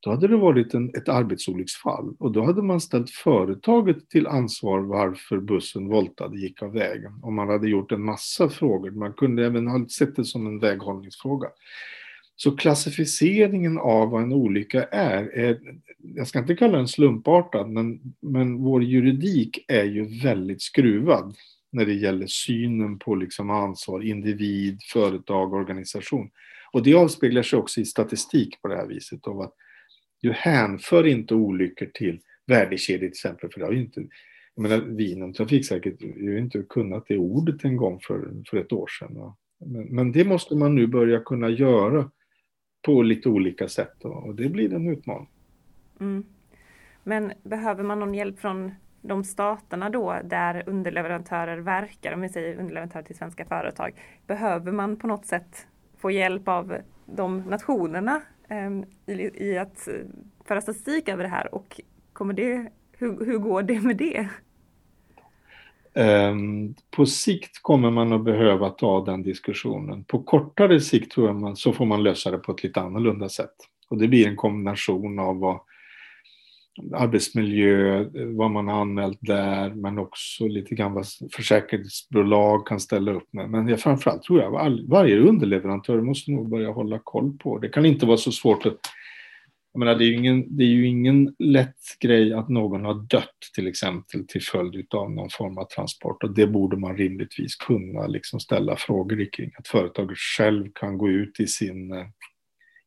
då 0.00 0.10
hade 0.10 0.28
det 0.28 0.36
varit 0.36 0.74
en, 0.74 0.88
ett 0.88 1.08
arbetsolycksfall 1.08 2.16
och 2.18 2.32
då 2.32 2.44
hade 2.44 2.62
man 2.62 2.80
ställt 2.80 3.10
företaget 3.10 4.08
till 4.08 4.26
ansvar 4.26 4.80
varför 4.80 5.40
bussen 5.40 5.88
voltade, 5.88 6.38
gick 6.38 6.62
av 6.62 6.72
vägen. 6.72 7.12
Och 7.22 7.32
man 7.32 7.48
hade 7.48 7.68
gjort 7.68 7.92
en 7.92 8.04
massa 8.04 8.48
frågor. 8.48 8.90
Man 8.90 9.12
kunde 9.12 9.46
även 9.46 9.66
ha 9.66 9.88
sett 9.88 10.16
det 10.16 10.24
som 10.24 10.46
en 10.46 10.58
väghållningsfråga. 10.58 11.48
Så 12.36 12.56
klassificeringen 12.56 13.78
av 13.78 14.10
vad 14.10 14.22
en 14.22 14.32
olycka 14.32 14.84
är, 14.84 15.38
är 15.38 15.60
jag 15.98 16.26
ska 16.26 16.38
inte 16.38 16.54
kalla 16.56 16.78
den 16.78 16.88
slumpartad, 16.88 17.66
men, 17.66 18.00
men 18.22 18.62
vår 18.62 18.84
juridik 18.84 19.64
är 19.68 19.84
ju 19.84 20.22
väldigt 20.22 20.62
skruvad 20.62 21.34
när 21.72 21.86
det 21.86 21.94
gäller 21.94 22.26
synen 22.26 22.98
på 22.98 23.14
liksom 23.14 23.50
ansvar, 23.50 24.02
individ, 24.02 24.78
företag, 24.92 25.54
organisation. 25.54 26.30
Och 26.72 26.82
det 26.82 26.94
avspeglar 26.94 27.42
sig 27.42 27.58
också 27.58 27.80
i 27.80 27.84
statistik 27.84 28.62
på 28.62 28.68
det 28.68 28.76
här 28.76 28.86
viset. 28.86 29.26
Av 29.26 29.40
att 29.40 29.54
du 30.20 30.32
hänför 30.32 31.06
inte 31.06 31.34
olyckor 31.34 31.86
till 31.94 32.20
värdekedjor 32.46 32.98
till 32.98 33.08
exempel, 33.08 33.50
för 33.50 33.60
det 33.60 33.66
har 33.66 33.72
ju 33.72 33.80
inte 33.80 34.06
jag 34.56 34.62
menar, 34.62 34.78
vi 34.78 35.12
inom 35.12 35.32
Trafikverket 35.32 36.02
har 36.02 36.08
ju 36.08 36.38
inte 36.38 36.62
kunnat 36.62 37.04
det 37.08 37.18
ordet 37.18 37.64
en 37.64 37.76
gång 37.76 38.00
för, 38.02 38.42
för 38.50 38.56
ett 38.56 38.72
år 38.72 38.86
sedan. 38.86 39.32
Men, 39.58 39.82
men, 39.82 40.12
det 40.12 40.24
måste 40.24 40.56
man 40.56 40.74
nu 40.74 40.86
börja 40.86 41.20
kunna 41.20 41.48
göra 41.48 42.10
på 42.82 43.02
lite 43.02 43.28
olika 43.28 43.68
sätt 43.68 44.04
och 44.04 44.34
det 44.34 44.48
blir 44.48 44.74
en 44.74 44.88
utmaning. 44.88 45.28
Mm. 46.00 46.24
Men 47.02 47.32
behöver 47.42 47.84
man 47.84 48.00
någon 48.00 48.14
hjälp 48.14 48.38
från 48.38 48.72
de 49.02 49.24
staterna 49.24 49.90
då 49.90 50.16
där 50.24 50.62
underleverantörer 50.66 51.58
verkar, 51.58 52.12
om 52.12 52.20
vi 52.20 52.28
säger 52.28 52.56
underleverantörer 52.56 53.04
till 53.04 53.16
svenska 53.16 53.44
företag, 53.44 53.92
behöver 54.26 54.72
man 54.72 54.96
på 54.96 55.06
något 55.06 55.26
sätt 55.26 55.66
få 55.96 56.10
hjälp 56.10 56.48
av 56.48 56.76
de 57.06 57.38
nationerna 57.40 58.22
Ehm, 58.48 58.84
i, 59.06 59.12
i, 59.12 59.58
att 59.58 59.88
eh, 59.88 59.94
föra 60.44 60.60
statistik 60.60 61.08
över 61.08 61.22
det 61.22 61.28
här 61.28 61.54
och 61.54 61.80
kommer 62.12 62.34
det, 62.34 62.70
hur, 62.92 63.26
hur 63.26 63.38
går 63.38 63.62
det 63.62 63.80
med 63.80 63.96
det? 63.96 64.28
Ehm, 65.94 66.74
på 66.90 67.06
sikt 67.06 67.62
kommer 67.62 67.90
man 67.90 68.12
att 68.12 68.24
behöva 68.24 68.70
ta 68.70 69.04
den 69.04 69.22
diskussionen. 69.22 70.04
På 70.04 70.22
kortare 70.22 70.80
sikt 70.80 71.12
tror 71.12 71.26
jag 71.26 71.36
man, 71.36 71.56
så 71.56 71.72
får 71.72 71.86
man 71.86 72.02
lösa 72.02 72.30
det 72.30 72.38
på 72.38 72.52
ett 72.52 72.62
lite 72.62 72.80
annorlunda 72.80 73.28
sätt. 73.28 73.54
Och 73.88 73.98
det 73.98 74.08
blir 74.08 74.26
en 74.26 74.36
kombination 74.36 75.18
av 75.18 75.38
vad 75.38 75.60
arbetsmiljö, 76.94 78.06
vad 78.14 78.50
man 78.50 78.68
har 78.68 78.80
anmält 78.80 79.18
där, 79.20 79.70
men 79.70 79.98
också 79.98 80.46
lite 80.46 80.74
grann 80.74 80.92
vad 80.92 81.06
försäkringsbolag 81.32 82.66
kan 82.66 82.80
ställa 82.80 83.12
upp 83.12 83.32
med. 83.32 83.50
Men 83.50 83.68
jag, 83.68 83.80
framförallt 83.80 84.22
tror 84.22 84.40
jag 84.40 84.56
att 84.56 84.88
varje 84.88 85.18
underleverantör 85.18 86.00
måste 86.00 86.30
nog 86.30 86.48
börja 86.48 86.70
hålla 86.70 86.98
koll 87.04 87.38
på. 87.38 87.58
Det 87.58 87.68
kan 87.68 87.86
inte 87.86 88.06
vara 88.06 88.16
så 88.16 88.32
svårt 88.32 88.66
att 88.66 88.78
jag 89.76 89.78
menar, 89.78 89.94
det, 89.94 90.04
är 90.04 90.06
ju 90.06 90.14
ingen, 90.14 90.56
det 90.56 90.64
är 90.64 90.68
ju 90.68 90.86
ingen 90.86 91.34
lätt 91.38 91.98
grej 92.00 92.32
att 92.32 92.48
någon 92.48 92.84
har 92.84 92.94
dött 92.94 93.38
till 93.54 93.66
exempel 93.66 94.26
till 94.26 94.42
följd 94.42 94.94
av 94.94 95.10
någon 95.10 95.30
form 95.30 95.58
av 95.58 95.64
transport 95.64 96.22
och 96.22 96.34
det 96.34 96.46
borde 96.46 96.76
man 96.76 96.96
rimligtvis 96.96 97.56
kunna 97.56 98.06
liksom 98.06 98.40
ställa 98.40 98.76
frågor 98.76 99.32
kring. 99.32 99.50
Att 99.58 99.68
företaget 99.68 100.18
själv 100.18 100.68
kan 100.74 100.98
gå 100.98 101.08
ut 101.08 101.40
i 101.40 101.46
sin, 101.46 101.92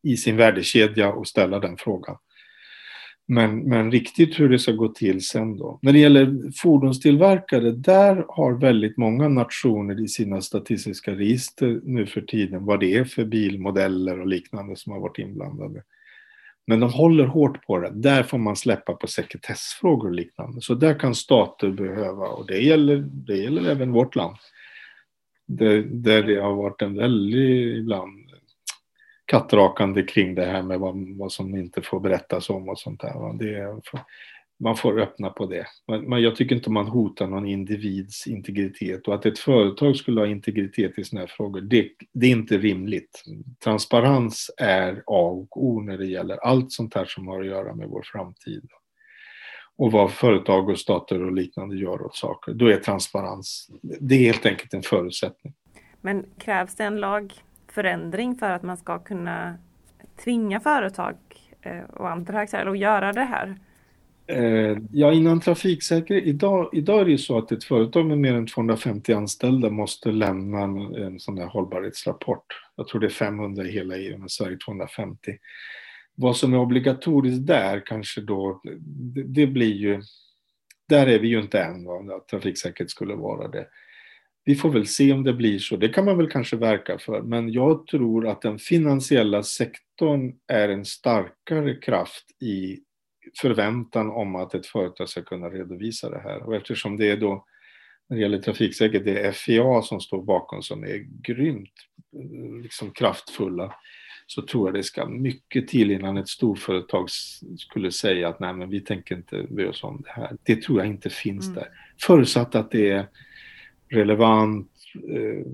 i 0.03 0.17
sin 0.17 0.37
värdekedja 0.37 1.11
och 1.11 1.27
ställa 1.27 1.59
den 1.59 1.77
frågan. 1.77 2.17
Men, 3.31 3.59
men 3.59 3.91
riktigt 3.91 4.39
hur 4.39 4.49
det 4.49 4.59
ska 4.59 4.71
gå 4.71 4.87
till 4.87 5.25
sen 5.25 5.57
då. 5.57 5.79
När 5.81 5.93
det 5.93 5.99
gäller 5.99 6.51
fordonstillverkare, 6.55 7.71
där 7.71 8.25
har 8.27 8.53
väldigt 8.53 8.97
många 8.97 9.27
nationer 9.27 10.03
i 10.03 10.07
sina 10.07 10.41
statistiska 10.41 11.11
register 11.11 11.81
nu 11.83 12.05
för 12.05 12.21
tiden 12.21 12.65
vad 12.65 12.79
det 12.79 12.93
är 12.93 13.03
för 13.03 13.25
bilmodeller 13.25 14.19
och 14.19 14.27
liknande 14.27 14.75
som 14.75 14.93
har 14.93 14.99
varit 14.99 15.19
inblandade. 15.19 15.83
Men 16.67 16.79
de 16.79 16.93
håller 16.93 17.25
hårt 17.25 17.65
på 17.65 17.79
det. 17.79 17.91
Där 17.93 18.23
får 18.23 18.37
man 18.37 18.55
släppa 18.55 18.93
på 18.93 19.07
sekretessfrågor 19.07 20.07
och 20.07 20.15
liknande. 20.15 20.61
Så 20.61 20.73
där 20.73 20.99
kan 20.99 21.15
stater 21.15 21.69
behöva, 21.69 22.27
och 22.27 22.47
det 22.47 22.59
gäller, 22.59 22.97
det 23.11 23.37
gäller 23.37 23.71
även 23.71 23.91
vårt 23.91 24.15
land. 24.15 24.37
Där, 25.47 25.81
där 25.81 26.23
det 26.23 26.41
har 26.41 26.55
varit 26.55 26.81
en 26.81 26.95
väldigt 26.95 27.77
ibland 27.77 28.28
kattrakande 29.29 30.03
kring 30.03 30.35
det 30.35 30.45
här 30.45 30.61
med 30.61 30.79
vad, 30.79 31.17
vad 31.17 31.31
som 31.31 31.55
inte 31.55 31.81
får 31.81 31.99
berättas 31.99 32.49
om 32.49 32.69
och 32.69 32.79
sånt 32.79 33.01
där. 33.01 33.37
Det, 33.39 33.81
man 34.59 34.75
får 34.75 34.99
öppna 34.99 35.29
på 35.29 35.45
det. 35.45 35.65
Men 36.07 36.21
jag 36.21 36.35
tycker 36.35 36.55
inte 36.55 36.69
man 36.69 36.87
hotar 36.87 37.27
någon 37.27 37.47
individs 37.47 38.27
integritet 38.27 39.07
och 39.07 39.15
att 39.15 39.25
ett 39.25 39.39
företag 39.39 39.95
skulle 39.95 40.21
ha 40.21 40.27
integritet 40.27 40.99
i 40.99 41.03
sådana 41.03 41.25
här 41.25 41.33
frågor, 41.35 41.61
det, 41.61 41.89
det, 42.13 42.27
är 42.27 42.31
inte 42.31 42.57
rimligt. 42.57 43.23
Transparens 43.63 44.51
är 44.57 45.03
A 45.05 45.21
och 45.21 45.63
O 45.63 45.81
när 45.81 45.97
det 45.97 46.05
gäller 46.05 46.37
allt 46.37 46.71
sånt 46.71 46.93
här 46.93 47.05
som 47.05 47.27
har 47.27 47.41
att 47.41 47.47
göra 47.47 47.75
med 47.75 47.87
vår 47.87 48.03
framtid. 48.05 48.69
Och 49.77 49.91
vad 49.91 50.11
företag 50.11 50.69
och 50.69 50.79
stater 50.79 51.23
och 51.23 51.31
liknande 51.31 51.75
gör 51.75 52.05
åt 52.05 52.15
saker. 52.15 52.53
Då 52.53 52.67
är 52.67 52.77
transparens, 52.77 53.69
det 53.81 54.15
är 54.15 54.19
helt 54.19 54.45
enkelt 54.45 54.73
en 54.73 54.81
förutsättning. 54.81 55.53
Men 56.01 56.25
krävs 56.37 56.75
det 56.75 56.83
en 56.83 56.99
lag? 56.99 57.33
Förändring 57.71 58.35
för 58.35 58.51
att 58.51 58.63
man 58.63 58.77
ska 58.77 58.99
kunna 58.99 59.57
tvinga 60.23 60.59
företag 60.59 61.15
eh, 61.61 61.83
och 61.83 62.09
andra 62.09 62.39
aktörer 62.39 62.71
att 62.71 62.79
göra 62.79 63.13
det 63.13 63.23
här? 63.23 63.55
Eh, 64.29 64.77
ja, 64.91 65.13
innan 65.13 65.39
trafiksäkerhet. 65.39 66.25
Idag, 66.25 66.69
idag 66.73 67.01
är 67.01 67.05
det 67.05 67.11
ju 67.11 67.17
så 67.17 67.37
att 67.37 67.51
ett 67.51 67.63
företag 67.63 68.05
med 68.05 68.17
mer 68.17 68.33
än 68.33 68.47
250 68.47 69.13
anställda 69.13 69.69
måste 69.69 70.11
lämna 70.11 70.59
en, 70.59 70.95
en 70.95 71.19
sån 71.19 71.35
där 71.35 71.45
hållbarhetsrapport. 71.45 72.45
Jag 72.75 72.87
tror 72.87 73.01
det 73.01 73.07
är 73.07 73.11
500 73.11 73.65
i 73.65 73.71
hela 73.71 73.97
EU, 73.97 74.17
men 74.17 74.29
Sverige 74.29 74.57
250. 74.65 75.37
Vad 76.15 76.37
som 76.37 76.53
är 76.53 76.57
obligatoriskt 76.57 77.47
där 77.47 77.83
kanske 77.85 78.21
då, 78.21 78.61
det, 78.63 79.23
det 79.23 79.47
blir 79.47 79.73
ju, 79.73 80.01
där 80.89 81.07
är 81.07 81.19
vi 81.19 81.27
ju 81.27 81.39
inte 81.41 81.59
än, 81.59 81.85
va, 81.85 82.15
att 82.15 82.27
trafiksäkerhet 82.27 82.91
skulle 82.91 83.15
vara 83.15 83.47
det. 83.47 83.67
Vi 84.49 84.55
får 84.55 84.69
väl 84.69 84.87
se 84.87 85.13
om 85.13 85.23
det 85.23 85.33
blir 85.33 85.59
så, 85.59 85.77
det 85.77 85.89
kan 85.89 86.05
man 86.05 86.17
väl 86.17 86.29
kanske 86.29 86.55
verka 86.55 86.97
för, 86.99 87.21
men 87.21 87.51
jag 87.51 87.87
tror 87.87 88.27
att 88.27 88.41
den 88.41 88.59
finansiella 88.59 89.43
sektorn 89.43 90.33
är 90.47 90.69
en 90.69 90.85
starkare 90.85 91.75
kraft 91.75 92.25
i 92.41 92.79
förväntan 93.41 94.09
om 94.09 94.35
att 94.35 94.53
ett 94.53 94.65
företag 94.65 95.09
ska 95.09 95.21
kunna 95.21 95.49
redovisa 95.49 96.09
det 96.09 96.19
här. 96.19 96.43
Och 96.43 96.55
eftersom 96.55 96.97
det 96.97 97.11
är 97.11 97.17
då, 97.17 97.45
när 98.09 98.17
det 98.17 98.21
gäller 98.21 98.37
trafiksäkerhet, 98.37 99.05
det 99.05 99.19
är 99.19 99.31
FIA 99.31 99.81
som 99.81 100.01
står 100.01 100.23
bakom 100.23 100.61
som 100.61 100.83
är 100.83 101.05
grymt 101.21 101.73
liksom 102.63 102.91
kraftfulla, 102.91 103.75
så 104.27 104.41
tror 104.41 104.67
jag 104.67 104.75
det 104.75 104.83
ska 104.83 105.05
mycket 105.05 105.67
till 105.67 105.91
innan 105.91 106.17
ett 106.17 106.29
storföretag 106.29 107.09
skulle 107.57 107.91
säga 107.91 108.27
att 108.27 108.39
nej 108.39 108.53
men 108.53 108.69
vi 108.69 108.79
tänker 108.79 109.15
inte 109.15 109.43
bry 109.49 109.65
oss 109.65 109.83
om 109.83 110.01
det 110.01 110.11
här. 110.11 110.37
Det 110.43 110.61
tror 110.61 110.79
jag 110.79 110.87
inte 110.87 111.09
finns 111.09 111.45
mm. 111.45 111.55
där. 111.55 111.67
Förutsatt 112.01 112.55
att 112.55 112.71
det 112.71 112.89
är 112.89 113.07
relevant, 113.91 114.71
eh, 115.09 115.45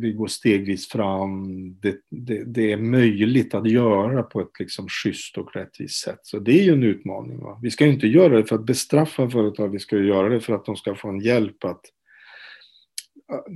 vi 0.00 0.12
går 0.12 0.26
stegvis 0.26 0.88
fram. 0.88 1.46
Det, 1.80 1.96
det, 2.10 2.44
det, 2.44 2.72
är 2.72 2.76
möjligt 2.76 3.54
att 3.54 3.70
göra 3.70 4.22
på 4.22 4.40
ett 4.40 4.58
liksom 4.58 4.88
schysst 4.88 5.38
och 5.38 5.56
rättvist 5.56 6.04
sätt. 6.04 6.20
Så 6.22 6.38
det 6.38 6.52
är 6.52 6.62
ju 6.62 6.72
en 6.72 6.82
utmaning. 6.82 7.38
Va? 7.38 7.58
Vi 7.62 7.70
ska 7.70 7.86
inte 7.86 8.06
göra 8.06 8.36
det 8.36 8.44
för 8.44 8.56
att 8.56 8.66
bestraffa 8.66 9.30
företag, 9.30 9.68
vi 9.68 9.78
ska 9.78 9.96
göra 9.96 10.28
det 10.28 10.40
för 10.40 10.54
att 10.54 10.64
de 10.64 10.76
ska 10.76 10.94
få 10.94 11.08
en 11.08 11.20
hjälp 11.20 11.64
att 11.64 11.80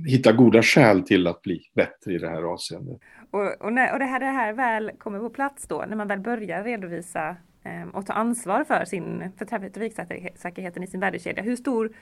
hitta 0.07 0.31
goda 0.31 0.63
skäl 0.63 1.01
till 1.01 1.27
att 1.27 1.41
bli 1.41 1.61
bättre 1.75 2.13
i 2.13 2.17
det 2.17 2.29
här 2.29 2.43
avseendet. 2.43 2.99
Och, 3.31 3.61
och, 3.61 3.73
när, 3.73 3.93
och 3.93 3.99
det, 3.99 4.05
här, 4.05 4.19
det 4.19 4.25
här 4.25 4.53
väl 4.53 4.91
kommer 4.97 5.19
på 5.19 5.29
plats 5.29 5.67
då, 5.67 5.85
när 5.87 5.95
man 5.95 6.07
väl 6.07 6.19
börjar 6.19 6.63
redovisa 6.63 7.35
eh, 7.63 7.87
och 7.93 8.05
ta 8.05 8.13
ansvar 8.13 8.63
för, 8.63 8.85
sin, 8.85 9.31
för 9.37 9.45
trafiksäkerheten 9.45 10.83
i 10.83 10.87
sin 10.87 10.99
värdekedja, 10.99 11.43
hur 11.43 11.55
stor 11.55 11.95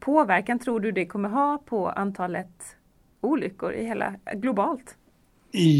påverkan 0.00 0.58
tror 0.58 0.80
du 0.80 0.92
det 0.92 1.06
kommer 1.06 1.28
ha 1.28 1.58
på 1.58 1.88
antalet 1.88 2.76
olyckor 3.20 3.72
i 3.72 3.84
hela, 3.84 4.14
globalt? 4.34 4.96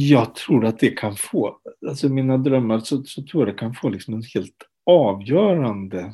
Jag 0.08 0.34
tror 0.34 0.64
att 0.64 0.78
det 0.78 0.90
kan 0.90 1.16
få, 1.16 1.58
alltså 1.88 2.08
mina 2.08 2.38
drömmar, 2.38 2.78
så, 2.78 3.02
så 3.02 3.22
tror 3.22 3.46
jag 3.46 3.54
det 3.54 3.58
kan 3.58 3.74
få 3.74 3.88
liksom 3.88 4.14
en 4.14 4.22
helt 4.34 4.66
avgörande, 4.86 6.12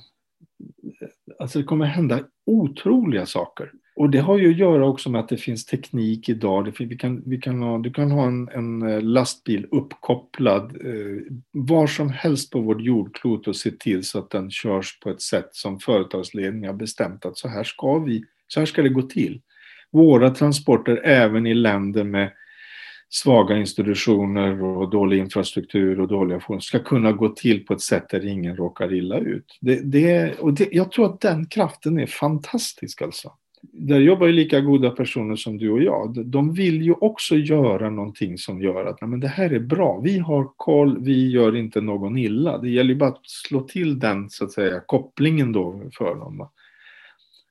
alltså 1.39 1.59
det 1.59 1.65
kommer 1.65 1.87
hända 1.87 2.21
otroliga 2.47 3.27
saker. 3.27 3.73
Och 3.97 4.11
det 4.11 4.19
har 4.19 4.39
ju 4.39 4.51
att 4.51 4.59
göra 4.59 4.87
också 4.87 5.11
med 5.11 5.21
att 5.21 5.29
det 5.29 5.37
finns 5.37 5.67
teknik 5.67 6.29
idag. 6.29 6.65
Det, 6.65 6.85
vi 6.85 6.97
kan, 6.97 7.23
vi 7.27 7.39
kan 7.39 7.63
ha, 7.63 7.79
du 7.79 7.93
kan 7.93 8.11
ha 8.11 8.27
en, 8.27 8.49
en 8.49 8.83
eh, 8.83 9.01
lastbil 9.01 9.67
uppkopplad 9.71 10.65
eh, 10.65 11.23
var 11.53 11.87
som 11.87 12.11
helst 12.11 12.51
på 12.51 12.61
vårt 12.61 12.81
jordklot 12.81 13.49
och 13.49 13.57
se 13.57 13.71
till 13.71 14.05
så 14.05 14.19
att 14.19 14.31
den 14.31 14.51
körs 14.51 15.01
på 15.01 15.11
ett 15.11 15.23
sätt 15.23 15.49
som 15.53 15.79
företagsledningen 15.79 16.71
har 16.71 16.79
bestämt 16.79 17.25
att 17.25 17.39
så 17.39 17.49
här 17.49 17.65
ska 17.65 17.99
vi, 17.99 18.25
så 18.49 18.61
här 18.61 18.67
ska 18.67 18.83
det 18.83 18.89
gå 18.89 19.03
till. 19.03 19.41
Våra 19.91 20.31
transporter 20.31 21.01
även 21.05 21.47
i 21.47 21.55
länder 21.55 22.05
med 22.05 22.33
svaga 23.09 23.57
institutioner 23.57 24.63
och 24.63 24.91
dålig 24.91 25.19
infrastruktur 25.19 26.01
och 26.01 26.09
dåliga 26.09 26.41
fordon 26.41 26.61
ska 26.61 26.79
kunna 26.79 27.13
gå 27.13 27.29
till 27.29 27.67
på 27.67 27.73
ett 27.73 27.81
sätt 27.81 28.09
där 28.09 28.27
ingen 28.27 28.57
råkar 28.57 28.95
illa 28.95 29.19
ut. 29.19 29.59
Det, 29.61 29.81
det, 29.81 30.39
och 30.39 30.55
det, 30.55 30.69
jag 30.73 30.93
tror 30.93 31.07
att 31.07 31.21
den 31.21 31.47
kraften 31.47 31.99
är 31.99 32.07
fantastisk 32.07 33.03
alltså 33.03 33.33
där 33.73 34.01
jobbar 34.01 34.27
ju 34.27 34.33
lika 34.33 34.61
goda 34.61 34.91
personer 34.91 35.37
som 35.37 35.59
du 35.59 35.71
och 35.71 35.83
jag. 35.83 36.27
De 36.27 36.55
vill 36.55 36.83
ju 36.83 36.93
också 36.93 37.37
göra 37.37 37.91
någonting 37.91 38.39
som 38.39 38.63
gör 38.63 38.85
att 38.85 39.01
men 39.01 39.21
det 39.21 39.29
här 39.29 39.53
är 39.53 39.61
bra, 39.61 40.01
vi 40.01 40.19
har 40.19 40.51
koll, 40.57 41.05
vi 41.05 41.31
gör 41.31 41.57
inte 41.57 41.81
någon 41.81 42.19
illa. 42.19 42.59
Det 42.59 42.71
gäller 42.71 42.91
ju 42.91 42.99
bara 42.99 43.11
att 43.11 43.21
slå 43.23 43.61
till 43.61 43.99
den 43.99 44.31
så 44.31 44.45
att 44.45 44.53
säga, 44.53 44.81
kopplingen 44.87 45.53
då 45.53 45.83
för 45.99 46.15
dem. 46.15 46.49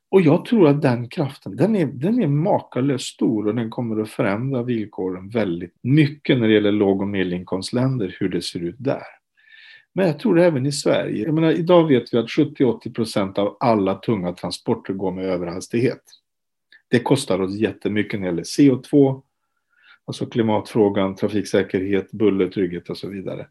Och 0.09 0.21
jag 0.21 0.45
tror 0.45 0.67
att 0.67 0.81
den 0.81 1.09
kraften, 1.09 1.55
den 1.55 1.75
är, 1.75 1.85
den 1.85 2.23
är 2.23 2.27
makalöst 2.27 3.05
stor 3.05 3.47
och 3.47 3.55
den 3.55 3.69
kommer 3.69 4.01
att 4.01 4.09
förändra 4.09 4.63
villkoren 4.63 5.29
väldigt 5.29 5.75
mycket 5.81 6.39
när 6.39 6.47
det 6.47 6.53
gäller 6.53 6.71
låg 6.71 7.01
och 7.01 7.07
medelinkomstländer, 7.07 8.15
hur 8.19 8.29
det 8.29 8.41
ser 8.41 8.59
ut 8.59 8.75
där. 8.77 9.03
Men 9.93 10.07
jag 10.07 10.19
tror 10.19 10.39
även 10.39 10.65
i 10.65 10.71
Sverige. 10.71 11.25
Jag 11.25 11.33
menar, 11.33 11.51
idag 11.51 11.87
vet 11.87 12.13
vi 12.13 12.17
att 12.17 12.27
70-80 12.29 12.93
procent 12.93 13.37
av 13.37 13.57
alla 13.59 13.95
tunga 13.95 14.33
transporter 14.33 14.93
går 14.93 15.11
med 15.11 15.25
överhastighet. 15.25 16.01
Det 16.87 16.99
kostar 16.99 17.41
oss 17.41 17.55
jättemycket 17.55 18.19
när 18.19 18.27
det 18.27 18.31
gäller 18.31 18.43
CO2, 18.43 19.21
alltså 20.05 20.25
klimatfrågan, 20.25 21.15
trafiksäkerhet, 21.15 22.11
buller, 22.11 22.47
trygghet 22.47 22.89
och 22.89 22.97
så 22.97 23.09
vidare. 23.09 23.47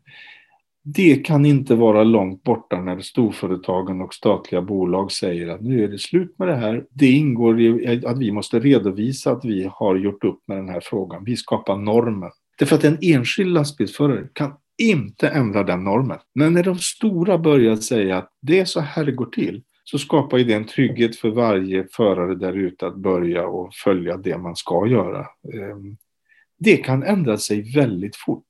Det 0.85 1.15
kan 1.15 1.47
inte 1.47 1.75
vara 1.75 2.05
långt 2.05 2.43
borta 2.43 2.81
när 2.81 3.01
storföretagen 3.01 4.01
och 4.01 4.15
statliga 4.15 4.63
bolag 4.63 5.13
säger 5.13 5.49
att 5.49 5.61
nu 5.61 5.85
är 5.85 5.89
det 5.89 5.99
slut 5.99 6.39
med 6.39 6.49
det 6.49 6.57
här. 6.57 6.87
Det 6.91 7.11
ingår 7.11 7.61
i 7.61 8.01
att 8.07 8.19
vi 8.19 8.33
måste 8.33 8.61
redovisa 8.61 9.33
att 9.33 9.45
vi 9.45 9.71
har 9.73 9.97
gjort 9.97 10.25
upp 10.25 10.41
med 10.47 10.57
den 10.57 10.69
här 10.69 10.81
frågan. 10.81 11.25
Vi 11.25 11.37
skapar 11.37 11.77
normen. 11.77 12.31
Därför 12.59 12.77
att 12.77 12.85
en 12.85 12.99
enskild 13.01 13.55
lastbilsförare 13.55 14.29
kan 14.33 14.55
inte 14.83 15.29
ändra 15.29 15.63
den 15.63 15.85
normen. 15.85 16.19
Men 16.35 16.53
när 16.53 16.63
de 16.63 16.79
stora 16.79 17.39
börjar 17.39 17.77
säga 17.77 18.19
att 18.19 18.33
det 18.41 18.61
är 18.61 18.65
så 18.65 18.81
här 18.81 19.05
det 19.05 19.13
går 19.13 19.27
till, 19.27 19.63
så 19.85 19.99
skapar 19.99 20.39
ju 20.39 20.45
det 20.45 20.55
en 20.55 20.67
trygghet 20.67 21.17
för 21.17 21.29
varje 21.31 21.87
förare 21.93 22.35
där 22.35 22.53
ute 22.53 22.87
att 22.87 22.97
börja 22.97 23.47
och 23.47 23.75
följa 23.75 24.17
det 24.17 24.39
man 24.39 24.57
ska 24.57 24.87
göra. 24.87 25.27
Ehm, 25.55 25.97
det 26.59 26.77
kan 26.77 27.03
ändra 27.03 27.39
sig 27.39 27.75
väldigt 27.75 28.17
fort. 28.17 28.49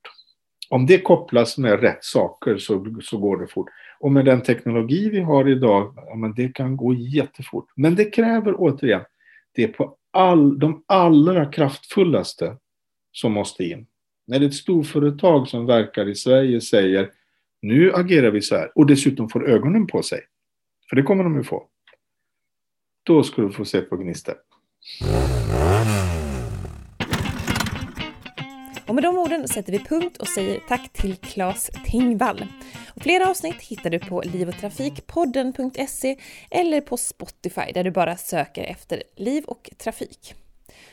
Om 0.69 0.85
det 0.85 0.99
kopplas 0.99 1.57
med 1.57 1.81
rätt 1.81 2.03
saker 2.03 2.57
så, 2.57 2.95
så 3.01 3.17
går 3.17 3.37
det 3.37 3.47
fort. 3.47 3.69
Och 3.99 4.11
med 4.11 4.25
den 4.25 4.41
teknologi 4.41 5.09
vi 5.09 5.19
har 5.19 5.49
idag, 5.49 5.93
ja, 5.95 6.15
men 6.15 6.33
det 6.33 6.55
kan 6.55 6.77
gå 6.77 6.93
jättefort. 6.93 7.65
Men 7.75 7.95
det 7.95 8.05
kräver 8.05 8.55
återigen, 8.57 9.01
det 9.55 9.63
är 9.63 9.67
på 9.67 9.97
all, 10.11 10.59
de 10.59 10.83
allra 10.85 11.45
kraftfullaste 11.45 12.57
som 13.11 13.31
måste 13.31 13.63
in. 13.63 13.85
När 14.25 14.41
ett 14.41 14.53
storföretag 14.53 15.47
som 15.47 15.65
verkar 15.65 16.09
i 16.09 16.15
Sverige 16.15 16.61
säger 16.61 17.11
nu 17.61 17.93
agerar 17.93 18.31
vi 18.31 18.41
så 18.41 18.55
här 18.55 18.71
och 18.75 18.85
dessutom 18.85 19.29
får 19.29 19.49
ögonen 19.49 19.87
på 19.87 20.03
sig, 20.03 20.21
för 20.89 20.95
det 20.95 21.03
kommer 21.03 21.23
de 21.23 21.37
ju 21.37 21.43
få. 21.43 21.67
Då 23.03 23.23
ska 23.23 23.41
du 23.41 23.51
få 23.51 23.65
se 23.65 23.81
på 23.81 23.97
gnistor. 23.97 24.35
Och 28.87 28.95
med 28.95 29.03
de 29.03 29.17
orden 29.17 29.47
sätter 29.47 29.71
vi 29.71 29.79
punkt 29.79 30.17
och 30.17 30.27
säger 30.27 30.59
tack 30.67 30.93
till 30.93 31.15
Claes 31.15 31.71
Tingvall. 31.85 32.45
Och 32.95 33.01
flera 33.01 33.29
avsnitt 33.29 33.61
hittar 33.61 33.89
du 33.89 33.99
på 33.99 34.21
livotrafikpodden.se 34.21 36.17
eller 36.51 36.81
på 36.81 36.97
Spotify 36.97 37.71
där 37.73 37.83
du 37.83 37.91
bara 37.91 38.17
söker 38.17 38.63
efter 38.63 39.03
liv 39.15 39.43
och 39.43 39.69
trafik. 39.77 40.33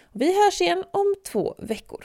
Och 0.03 0.21
vi 0.21 0.45
hörs 0.45 0.61
igen 0.61 0.85
om 0.93 1.15
två 1.33 1.55
veckor. 1.59 2.05